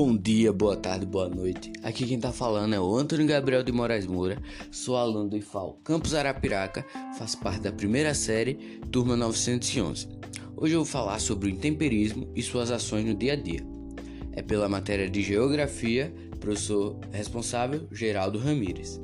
Bom 0.00 0.16
dia, 0.16 0.52
boa 0.52 0.76
tarde, 0.76 1.04
boa 1.04 1.28
noite. 1.28 1.72
Aqui 1.82 2.06
quem 2.06 2.20
tá 2.20 2.30
falando 2.30 2.72
é 2.72 2.78
o 2.78 2.96
Antônio 2.96 3.26
Gabriel 3.26 3.64
de 3.64 3.72
Moraes 3.72 4.06
Moura, 4.06 4.40
sou 4.70 4.96
aluno 4.96 5.28
do 5.28 5.36
IFAL 5.36 5.80
Campus 5.82 6.14
Arapiraca, 6.14 6.86
faço 7.18 7.36
parte 7.38 7.62
da 7.62 7.72
primeira 7.72 8.14
série, 8.14 8.54
turma 8.92 9.16
911. 9.16 10.06
Hoje 10.56 10.74
eu 10.74 10.84
vou 10.84 10.86
falar 10.86 11.18
sobre 11.18 11.48
o 11.48 11.50
intemperismo 11.50 12.30
e 12.32 12.40
suas 12.44 12.70
ações 12.70 13.04
no 13.06 13.12
dia 13.12 13.32
a 13.32 13.36
dia. 13.36 13.66
É 14.30 14.40
pela 14.40 14.68
matéria 14.68 15.10
de 15.10 15.20
Geografia, 15.20 16.14
professor 16.38 16.96
responsável 17.10 17.88
Geraldo 17.90 18.38
Ramírez. 18.38 19.00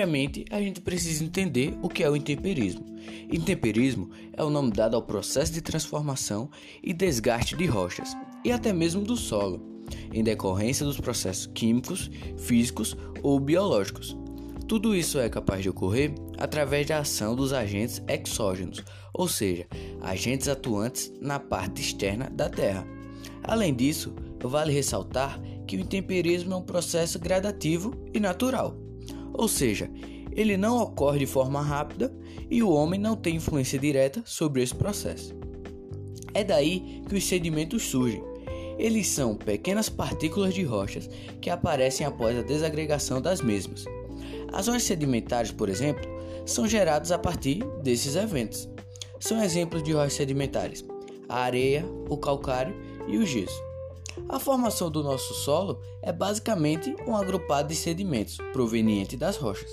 Primeiramente 0.00 0.46
a 0.50 0.60
gente 0.60 0.80
precisa 0.80 1.22
entender 1.22 1.76
o 1.82 1.88
que 1.88 2.02
é 2.02 2.08
o 2.08 2.16
intemperismo. 2.16 2.86
Intemperismo 3.30 4.10
é 4.32 4.42
o 4.42 4.48
nome 4.48 4.70
dado 4.70 4.96
ao 4.96 5.02
processo 5.02 5.52
de 5.52 5.60
transformação 5.60 6.50
e 6.82 6.94
desgaste 6.94 7.54
de 7.54 7.66
rochas 7.66 8.16
e 8.42 8.50
até 8.50 8.72
mesmo 8.72 9.02
do 9.02 9.14
solo, 9.14 9.84
em 10.12 10.24
decorrência 10.24 10.86
dos 10.86 10.98
processos 10.98 11.46
químicos, 11.46 12.10
físicos 12.38 12.96
ou 13.22 13.38
biológicos. 13.38 14.16
Tudo 14.66 14.96
isso 14.96 15.18
é 15.18 15.28
capaz 15.28 15.62
de 15.62 15.68
ocorrer 15.68 16.14
através 16.38 16.86
da 16.86 17.00
ação 17.00 17.36
dos 17.36 17.52
agentes 17.52 18.02
exógenos, 18.08 18.82
ou 19.12 19.28
seja, 19.28 19.66
agentes 20.00 20.48
atuantes 20.48 21.12
na 21.20 21.38
parte 21.38 21.82
externa 21.82 22.30
da 22.30 22.48
Terra. 22.48 22.86
Além 23.42 23.74
disso, 23.74 24.14
vale 24.42 24.72
ressaltar 24.72 25.38
que 25.66 25.76
o 25.76 25.80
intemperismo 25.80 26.54
é 26.54 26.56
um 26.56 26.62
processo 26.62 27.18
gradativo 27.18 27.92
e 28.14 28.20
natural 28.20 28.89
ou 29.32 29.48
seja, 29.48 29.90
ele 30.32 30.56
não 30.56 30.78
ocorre 30.78 31.18
de 31.18 31.26
forma 31.26 31.60
rápida 31.60 32.14
e 32.50 32.62
o 32.62 32.70
homem 32.70 32.98
não 32.98 33.16
tem 33.16 33.36
influência 33.36 33.78
direta 33.78 34.22
sobre 34.24 34.62
esse 34.62 34.74
processo. 34.74 35.34
É 36.32 36.44
daí 36.44 37.02
que 37.08 37.16
os 37.16 37.24
sedimentos 37.24 37.82
surgem. 37.82 38.22
Eles 38.78 39.08
são 39.08 39.34
pequenas 39.34 39.88
partículas 39.88 40.54
de 40.54 40.62
rochas 40.62 41.10
que 41.40 41.50
aparecem 41.50 42.06
após 42.06 42.38
a 42.38 42.42
desagregação 42.42 43.20
das 43.20 43.42
mesmas. 43.42 43.84
As 44.52 44.68
rochas 44.68 44.84
sedimentares, 44.84 45.50
por 45.50 45.68
exemplo, 45.68 46.08
são 46.46 46.66
geradas 46.66 47.12
a 47.12 47.18
partir 47.18 47.62
desses 47.82 48.16
eventos. 48.16 48.68
São 49.18 49.42
exemplos 49.42 49.82
de 49.82 49.92
rochas 49.92 50.14
sedimentares: 50.14 50.84
a 51.28 51.40
areia, 51.40 51.84
o 52.08 52.16
calcário 52.16 52.74
e 53.06 53.18
o 53.18 53.26
gesso. 53.26 53.69
A 54.28 54.38
formação 54.38 54.90
do 54.90 55.02
nosso 55.02 55.34
solo 55.34 55.80
é 56.02 56.12
basicamente 56.12 56.94
um 57.06 57.16
agrupado 57.16 57.68
de 57.68 57.74
sedimentos 57.74 58.38
proveniente 58.52 59.16
das 59.16 59.36
rochas. 59.36 59.70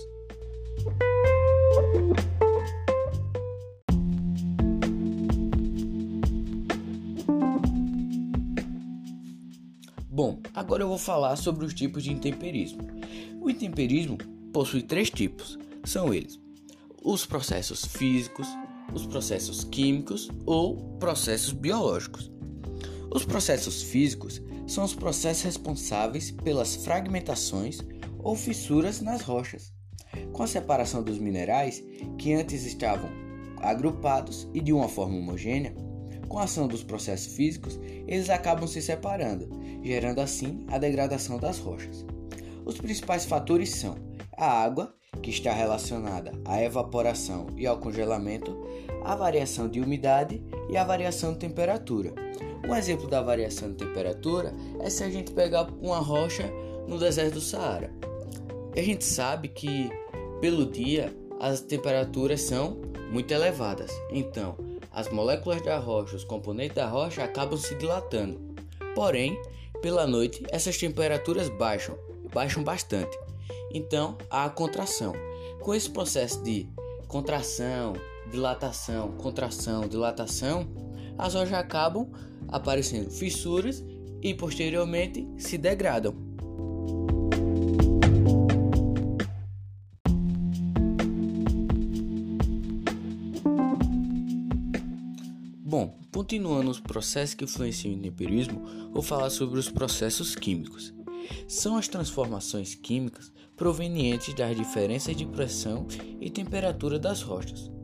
Bom, 10.10 10.40
agora 10.54 10.82
eu 10.82 10.88
vou 10.88 10.98
falar 10.98 11.36
sobre 11.36 11.64
os 11.64 11.74
tipos 11.74 12.04
de 12.04 12.12
intemperismo. 12.12 12.82
O 13.40 13.50
intemperismo 13.50 14.18
possui 14.52 14.82
três 14.82 15.12
tipos. 15.12 15.60
São 15.84 16.12
eles: 16.12 16.40
os 17.04 17.26
processos 17.26 17.86
físicos, 17.86 18.48
os 18.94 19.06
processos 19.06 19.64
químicos 19.64 20.28
ou 20.46 20.98
processos 21.00 21.54
biológicos. 21.54 22.32
Os 23.18 23.26
processos 23.26 23.82
físicos 23.82 24.40
são 24.68 24.84
os 24.84 24.94
processos 24.94 25.42
responsáveis 25.42 26.30
pelas 26.30 26.76
fragmentações 26.76 27.80
ou 28.20 28.36
fissuras 28.36 29.02
nas 29.02 29.24
rochas, 29.24 29.74
com 30.32 30.44
a 30.44 30.48
separação 30.48 31.02
dos 31.02 31.18
minerais 31.18 31.84
que 32.20 32.32
antes 32.32 32.64
estavam 32.64 33.10
agrupados 33.58 34.48
e 34.54 34.62
de 34.62 34.72
uma 34.72 34.88
forma 34.88 35.18
homogênea. 35.18 35.74
Com 36.28 36.38
a 36.38 36.44
ação 36.44 36.68
dos 36.68 36.84
processos 36.84 37.34
físicos, 37.34 37.80
eles 38.08 38.30
acabam 38.30 38.68
se 38.68 38.84
separando, 38.84 39.50
gerando 39.84 40.22
assim 40.22 40.64
a 40.68 40.78
degradação 40.78 41.40
das 41.40 41.58
rochas. 41.58 42.06
Os 42.66 42.78
principais 42.78 43.26
fatores 43.26 43.72
são 43.72 43.96
a 44.38 44.46
água, 44.46 44.94
que 45.24 45.32
está 45.32 45.52
relacionada 45.52 46.34
à 46.46 46.62
evaporação 46.62 47.48
e 47.58 47.66
ao 47.66 47.80
congelamento, 47.80 48.56
a 49.04 49.16
variação 49.16 49.68
de 49.68 49.82
umidade 49.82 50.40
e 50.70 50.78
a 50.78 50.84
variação 50.84 51.34
de 51.34 51.40
temperatura. 51.40 52.14
Um 52.68 52.76
exemplo 52.76 53.08
da 53.08 53.22
variação 53.22 53.72
de 53.72 53.78
temperatura 53.78 54.54
é 54.82 54.90
se 54.90 55.04
a 55.04 55.10
gente 55.10 55.32
pegar 55.32 55.70
uma 55.82 56.00
rocha 56.00 56.52
no 56.88 56.98
deserto 56.98 57.36
do 57.36 57.42
Saara. 57.42 57.92
a 58.76 58.82
gente 58.82 59.04
sabe 59.04 59.48
que 59.48 59.90
pelo 60.40 60.66
dia 60.66 61.16
as 61.40 61.62
temperaturas 61.62 62.42
são 62.42 62.82
muito 63.12 63.34
elevadas, 63.34 63.92
então 64.12 64.58
as 64.92 65.10
moléculas 65.10 65.62
da 65.62 65.78
rocha, 65.78 66.16
os 66.16 66.24
componentes 66.24 66.76
da 66.76 66.88
rocha 66.88 67.24
acabam 67.24 67.58
se 67.58 67.76
dilatando. 67.76 68.40
Porém, 68.96 69.40
pela 69.82 70.08
noite 70.08 70.44
essas 70.50 70.78
temperaturas 70.78 71.50
baixam, 71.50 71.98
baixam 72.34 72.64
bastante. 72.64 73.18
Então 73.72 74.18
há 74.30 74.46
a 74.46 74.50
contração. 74.50 75.14
Com 75.62 75.74
esse 75.74 75.90
processo 75.90 76.42
de 76.44 76.68
contração, 77.08 77.94
dilatação, 78.32 79.12
contração, 79.14 79.88
dilatação, 79.88 80.68
as 81.18 81.34
rochas 81.34 81.54
acabam 81.54 82.10
aparecendo 82.48 83.10
fissuras 83.10 83.84
e 84.22 84.34
posteriormente 84.34 85.28
se 85.38 85.58
degradam. 85.58 86.16
Bom, 95.64 96.00
continuando 96.14 96.72
os 96.72 96.80
processos 96.80 97.36
que 97.36 97.44
influenciam 97.44 97.96
o 97.96 98.02
temperismo, 98.02 98.64
vou 98.94 99.04
falar 99.04 99.30
sobre 99.30 99.60
os 99.60 99.70
processos 99.70 100.36
químicos. 100.36 100.94
São 101.48 101.76
as 101.76 101.88
transformações 101.88 102.74
químicas 102.74 103.32
provenientes 103.56 104.34
das 104.34 104.56
diferenças 104.56 105.16
de 105.16 105.26
pressão 105.26 105.86
e 106.22 106.30
temperatura 106.30 106.98
das 106.98 107.22
rochas. 107.22 107.77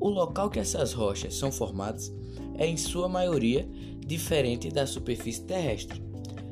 O 0.00 0.08
local 0.08 0.50
que 0.50 0.58
essas 0.58 0.92
rochas 0.92 1.34
são 1.34 1.50
formadas 1.50 2.12
é, 2.54 2.66
em 2.66 2.76
sua 2.76 3.08
maioria, 3.08 3.68
diferente 4.04 4.70
da 4.70 4.86
superfície 4.86 5.42
terrestre. 5.42 6.02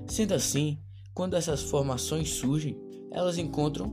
Sendo 0.06 0.34
assim, 0.34 0.78
quando 1.14 1.34
essas 1.34 1.62
formações 1.62 2.30
surgem, 2.30 2.78
elas 3.10 3.38
encontram 3.38 3.92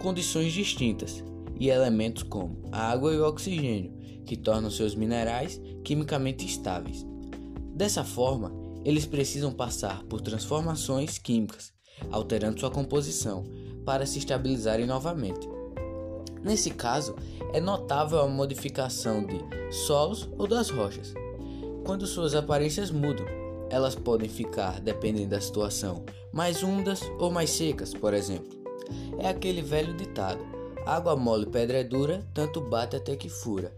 condições 0.00 0.52
distintas 0.52 1.24
e 1.58 1.68
elementos 1.68 2.22
como 2.22 2.62
a 2.70 2.90
água 2.90 3.12
e 3.12 3.18
o 3.18 3.26
oxigênio, 3.26 3.92
que 4.24 4.36
tornam 4.36 4.70
seus 4.70 4.94
minerais 4.94 5.60
quimicamente 5.84 6.44
estáveis. 6.44 7.06
Dessa 7.74 8.04
forma, 8.04 8.52
eles 8.84 9.06
precisam 9.06 9.52
passar 9.52 10.04
por 10.04 10.20
transformações 10.20 11.18
químicas, 11.18 11.72
alterando 12.10 12.60
sua 12.60 12.70
composição 12.70 13.44
para 13.84 14.06
se 14.06 14.18
estabilizarem 14.18 14.86
novamente. 14.86 15.48
Nesse 16.42 16.70
caso, 16.70 17.16
é 17.52 17.60
notável 17.60 18.20
a 18.20 18.28
modificação 18.28 19.24
de 19.24 19.38
solos 19.74 20.28
ou 20.38 20.46
das 20.46 20.70
rochas, 20.70 21.14
quando 21.84 22.06
suas 22.06 22.34
aparências 22.34 22.90
mudam. 22.90 23.26
Elas 23.70 23.94
podem 23.94 24.28
ficar, 24.28 24.80
dependendo 24.80 25.30
da 25.30 25.40
situação, 25.40 26.04
mais 26.32 26.62
úmidas 26.62 27.02
ou 27.18 27.30
mais 27.30 27.50
secas, 27.50 27.92
por 27.92 28.14
exemplo. 28.14 28.58
É 29.18 29.28
aquele 29.28 29.60
velho 29.60 29.94
ditado: 29.94 30.40
água 30.86 31.14
mole, 31.14 31.46
pedra 31.46 31.78
é 31.78 31.84
dura, 31.84 32.26
tanto 32.32 32.60
bate 32.60 32.96
até 32.96 33.14
que 33.16 33.28
fura. 33.28 33.72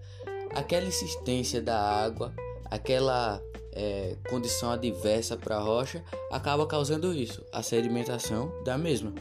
Aquela 0.54 0.87
insistência 0.87 1.60
da 1.60 1.78
água, 1.78 2.32
aquela 2.71 3.42
é, 3.72 4.16
condição 4.28 4.71
adversa 4.71 5.37
para 5.37 5.56
a 5.56 5.60
rocha, 5.60 6.04
acaba 6.31 6.66
causando 6.66 7.13
isso, 7.13 7.45
a 7.53 7.63
sedimentação 7.63 8.53
da 8.65 8.77
mesma. 8.77 9.13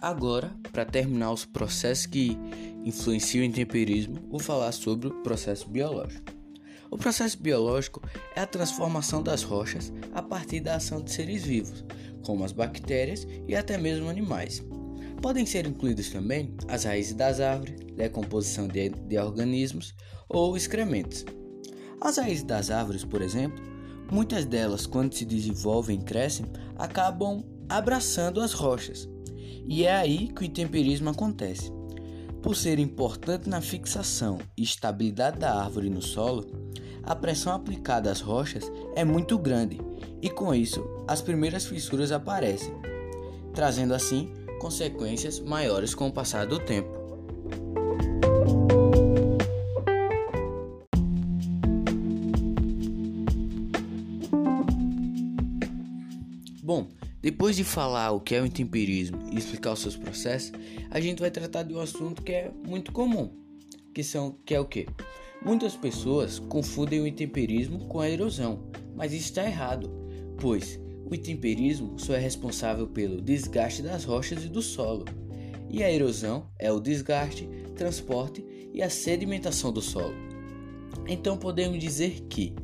Agora, 0.00 0.52
para 0.70 0.84
terminar 0.84 1.32
os 1.32 1.44
processos 1.44 2.06
que 2.06 2.38
influenciam 2.84 3.42
o 3.42 3.46
intemperismo, 3.46 4.20
vou 4.30 4.38
falar 4.38 4.70
sobre 4.70 5.08
o 5.08 5.22
processo 5.22 5.68
biológico. 5.68 6.32
O 6.88 6.96
processo 6.96 7.36
biológico 7.36 8.00
é 8.36 8.40
a 8.40 8.46
transformação 8.46 9.22
das 9.22 9.42
rochas 9.42 9.92
a 10.14 10.22
partir 10.22 10.60
da 10.60 10.76
ação 10.76 11.02
de 11.02 11.10
seres 11.10 11.42
vivos, 11.42 11.84
como 12.24 12.44
as 12.44 12.52
bactérias 12.52 13.26
e 13.48 13.56
até 13.56 13.76
mesmo 13.76 14.08
animais. 14.08 14.62
Podem 15.20 15.44
ser 15.44 15.66
incluídos 15.66 16.10
também 16.10 16.54
as 16.68 16.84
raízes 16.84 17.14
das 17.14 17.40
árvores, 17.40 17.74
decomposição 17.96 18.68
de, 18.68 18.90
de 18.90 19.18
organismos 19.18 19.94
ou 20.28 20.56
excrementos. 20.56 21.24
As 22.00 22.18
raízes 22.18 22.44
das 22.44 22.70
árvores, 22.70 23.04
por 23.04 23.20
exemplo, 23.20 23.60
muitas 24.12 24.44
delas, 24.44 24.86
quando 24.86 25.12
se 25.12 25.24
desenvolvem 25.24 25.98
e 25.98 26.04
crescem, 26.04 26.46
acabam 26.76 27.44
abraçando 27.68 28.40
as 28.40 28.52
rochas, 28.52 29.08
e 29.66 29.84
é 29.84 29.94
aí 29.94 30.28
que 30.28 30.42
o 30.42 30.44
intemperismo 30.44 31.10
acontece. 31.10 31.72
Por 32.42 32.54
ser 32.54 32.78
importante 32.78 33.48
na 33.48 33.60
fixação 33.60 34.38
e 34.56 34.62
estabilidade 34.62 35.38
da 35.38 35.54
árvore 35.54 35.90
no 35.90 36.00
solo, 36.00 36.46
a 37.02 37.14
pressão 37.14 37.52
aplicada 37.52 38.10
às 38.10 38.20
rochas 38.20 38.70
é 38.94 39.04
muito 39.04 39.38
grande 39.38 39.80
e 40.22 40.28
com 40.28 40.54
isso 40.54 40.84
as 41.06 41.20
primeiras 41.20 41.66
fissuras 41.66 42.12
aparecem, 42.12 42.74
trazendo 43.54 43.94
assim 43.94 44.32
consequências 44.60 45.40
maiores 45.40 45.94
com 45.94 46.08
o 46.08 46.12
passar 46.12 46.46
do 46.46 46.58
tempo. 46.58 47.07
Depois 57.48 57.56
de 57.56 57.64
falar 57.64 58.10
o 58.10 58.20
que 58.20 58.34
é 58.34 58.42
o 58.42 58.44
intemperismo 58.44 59.18
e 59.32 59.38
explicar 59.38 59.72
os 59.72 59.78
seus 59.78 59.96
processos, 59.96 60.52
a 60.90 61.00
gente 61.00 61.20
vai 61.20 61.30
tratar 61.30 61.62
de 61.62 61.72
um 61.72 61.80
assunto 61.80 62.22
que 62.22 62.30
é 62.30 62.52
muito 62.66 62.92
comum, 62.92 63.30
que 63.94 64.04
são 64.04 64.36
que 64.44 64.54
é 64.54 64.60
o 64.60 64.66
que? 64.66 64.86
Muitas 65.42 65.74
pessoas 65.74 66.38
confundem 66.38 67.00
o 67.00 67.06
intemperismo 67.06 67.86
com 67.86 68.00
a 68.00 68.10
erosão, 68.10 68.68
mas 68.94 69.14
isso 69.14 69.30
está 69.30 69.46
errado, 69.46 69.90
pois 70.38 70.78
o 71.06 71.14
intemperismo 71.14 71.98
só 71.98 72.12
é 72.12 72.18
responsável 72.18 72.86
pelo 72.86 73.18
desgaste 73.18 73.80
das 73.80 74.04
rochas 74.04 74.44
e 74.44 74.48
do 74.50 74.60
solo, 74.60 75.06
e 75.70 75.82
a 75.82 75.90
erosão 75.90 76.50
é 76.58 76.70
o 76.70 76.78
desgaste, 76.78 77.48
transporte 77.74 78.44
e 78.74 78.82
a 78.82 78.90
sedimentação 78.90 79.72
do 79.72 79.80
solo. 79.80 80.14
Então 81.06 81.38
podemos 81.38 81.78
dizer 81.78 82.26
que 82.28 82.54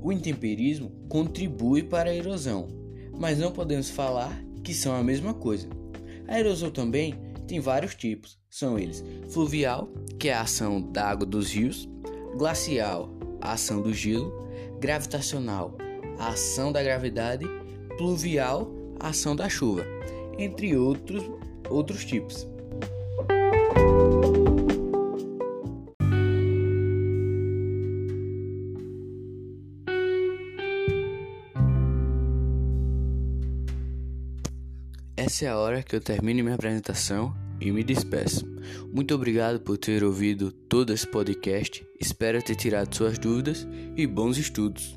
o 0.00 0.12
intemperismo 0.12 0.92
contribui 1.08 1.82
para 1.82 2.10
a 2.10 2.14
erosão, 2.14 2.85
mas 3.18 3.38
não 3.38 3.52
podemos 3.52 3.90
falar 3.90 4.38
que 4.62 4.74
são 4.74 4.94
a 4.94 5.02
mesma 5.02 5.32
coisa. 5.34 5.68
A 6.28 6.38
erosão 6.38 6.70
também 6.70 7.14
tem 7.46 7.60
vários 7.60 7.94
tipos, 7.94 8.38
são 8.50 8.78
eles: 8.78 9.04
fluvial, 9.30 9.88
que 10.18 10.28
é 10.28 10.34
a 10.34 10.42
ação 10.42 10.80
da 10.80 11.08
água 11.08 11.26
dos 11.26 11.52
rios, 11.52 11.88
glacial, 12.36 13.10
a 13.40 13.52
ação 13.52 13.80
do 13.80 13.92
gelo, 13.92 14.32
gravitacional, 14.80 15.76
a 16.18 16.28
ação 16.28 16.72
da 16.72 16.82
gravidade, 16.82 17.46
pluvial, 17.96 18.70
a 18.98 19.08
ação 19.08 19.36
da 19.36 19.48
chuva, 19.48 19.84
entre 20.38 20.76
outros 20.76 21.22
outros 21.68 22.04
tipos. 22.04 22.46
Essa 35.26 35.46
é 35.46 35.48
a 35.48 35.58
hora 35.58 35.82
que 35.82 35.96
eu 35.96 36.00
termino 36.00 36.44
minha 36.44 36.54
apresentação 36.54 37.34
e 37.60 37.72
me 37.72 37.82
despeço. 37.82 38.46
Muito 38.94 39.12
obrigado 39.12 39.58
por 39.58 39.76
ter 39.76 40.04
ouvido 40.04 40.52
todo 40.52 40.92
esse 40.92 41.04
podcast. 41.04 41.84
Espero 42.00 42.40
ter 42.40 42.54
tirado 42.54 42.94
suas 42.94 43.18
dúvidas 43.18 43.66
e 43.96 44.06
bons 44.06 44.38
estudos. 44.38 44.96